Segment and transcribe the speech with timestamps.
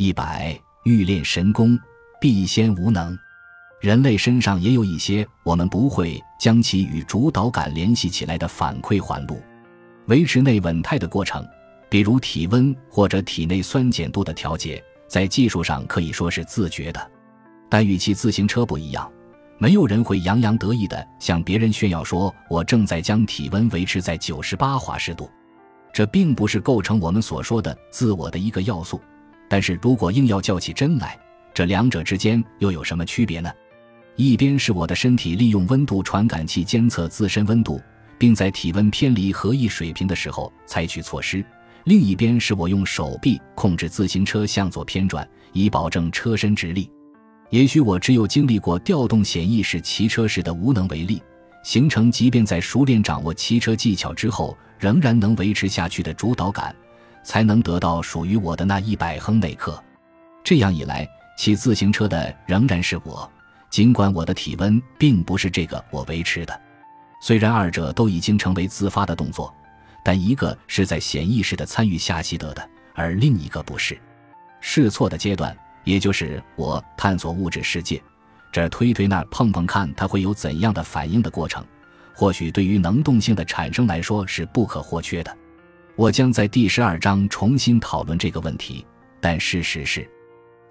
[0.00, 1.78] 一百欲练神功，
[2.18, 3.14] 必先无能。
[3.82, 9.42] 人类身上也有一些我们不会将其与主导感联系起来的反馈环路，
[10.06, 11.46] 维持内稳态的过程，
[11.90, 17.10] 比如体温或者体内酸碱度的调节，在技术上可以说是自觉的。
[17.68, 19.12] 但与其自行车不一样，
[19.58, 25.30] 没有人会洋洋得意地向别人炫耀说：“我正在将体温维持在九十八华氏度。”
[25.92, 28.98] 这并不是构成我们所说的自我的一个要素。
[29.50, 31.18] 但是如果硬要较起真来，
[31.52, 33.50] 这两者之间又有什么区别呢？
[34.14, 37.80] 一边是我的身体利用温度传感器监测自身温度，
[38.16, 41.42] 并在体温偏离合意水平的时候采取措施；
[41.82, 46.88] 另一边是我用手臂控制自行车向左偏转，以保证车身直立。
[47.48, 51.20] 也许我只有经历过调动显意识骑车时的无能为力，
[51.64, 56.72] 形成即便在熟练掌握骑车技巧之后仍然能维持下去的主导感，
[57.22, 59.82] 才能得到属于我的那一百亨内克。
[60.42, 63.30] 这样一来，骑自行车的仍然是我。
[63.70, 66.60] 尽管我的体温并不是这个我维持的，
[67.22, 69.54] 虽然二者都已经成为自发的动作，
[70.04, 73.96] 但一个是在潜意识的参与下习得的，而另一个不是。
[74.60, 78.02] 试错的阶段，也就是我探索物质世界，
[78.50, 81.64] 这儿推推那儿碰碰，看它会有怎样的反应的过程，
[82.12, 85.36] 或许对于能动性的产生来说是不可或缺的。
[86.00, 88.86] 我将在第十二章重新讨论这个问题，
[89.20, 90.10] 但事实是，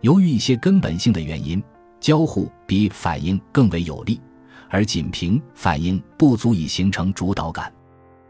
[0.02, 1.62] 由于一些根本性的原因。
[2.00, 4.20] 交互比反应更为有利，
[4.70, 7.72] 而仅凭反应不足以形成主导感。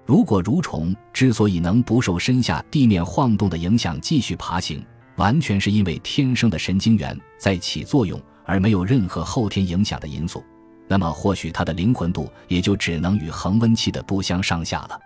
[0.06, 10.44] 如果蠕虫之所以能不受身下地面晃动的影响继续爬行，完全是因为天生的神经元在起作用，而没有任何后天影响的因素，
[10.86, 15.00] 那么或许它的灵魂度也就只能与恒温器的不相上下了。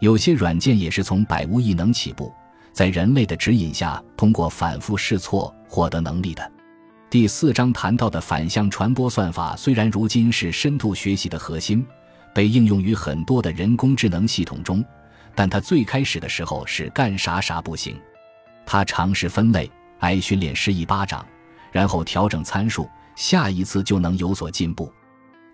[0.00, 2.32] 有些软件也是从百无一能起步，
[2.72, 6.52] 在人类的指引下，通过反复试错获得能力的。
[7.10, 11.84] 第四章谈到的反向传播算法，虽然如今是深度学习的核心，
[12.32, 14.84] 被应用于很多的人工智能系统中，
[15.34, 17.98] 但它最开始的时候是干啥啥不行。
[18.64, 21.26] 它尝试分类，挨训练师一巴掌，
[21.72, 24.92] 然后调整参数，下一次就能有所进步。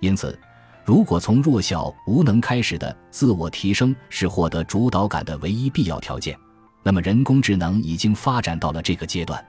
[0.01, 0.39] 因此，
[0.85, 6.39] 如果从弱小无能开始的自我提升是获得主导感的唯一必要条件，
[6.83, 9.43] 那么人工智能已经发展到了这个阶段。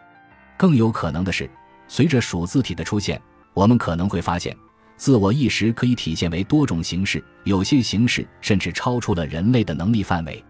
[0.57, 1.49] 更有可能的是。
[1.87, 3.21] 随着数字体的出现，
[3.53, 4.57] 我们可能会发现，
[4.97, 10.43] 自我意识可以体现为多种形式，有些形式甚至超出了人类的能力范围。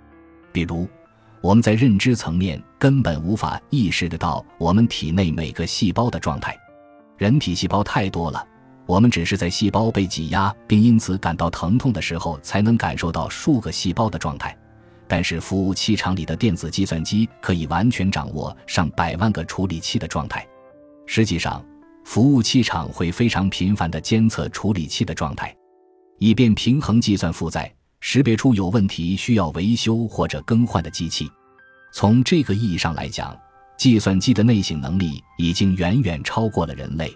[0.54, 0.88] 比如，
[1.42, 6.58] 我们在认知层面根本无法意识得到我们体内每个细胞的状态。
[7.18, 8.48] 人体细胞太多了，
[8.86, 14.56] 我们只是在细胞被挤压并因此感到疼痛的时候，才能感受到数个细胞的状态。
[15.08, 20.46] 但是，服务器厂里的电子计算机可以完全掌握上百万个处理器的状态。
[21.06, 21.64] 实际上，
[22.04, 25.56] 服务器厂会非常频繁地监测处理器的状态，
[26.18, 31.30] 以便平衡计算负载，识别出有问题需要维修或者更换的机器。
[31.92, 33.36] 从这个意义上来讲，
[33.78, 37.16] 计算机的内省能力已经远远超过了人类。